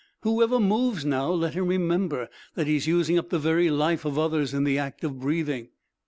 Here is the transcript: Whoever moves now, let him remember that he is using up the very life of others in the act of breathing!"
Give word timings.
Whoever 0.21 0.59
moves 0.59 1.05
now, 1.05 1.29
let 1.31 1.53
him 1.53 1.67
remember 1.67 2.27
that 2.55 2.65
he 2.65 2.75
is 2.75 2.87
using 2.87 3.19
up 3.19 3.29
the 3.29 3.37
very 3.37 3.69
life 3.69 4.03
of 4.03 4.17
others 4.17 4.51
in 4.51 4.63
the 4.63 4.79
act 4.79 5.03
of 5.03 5.19
breathing!" 5.19 5.69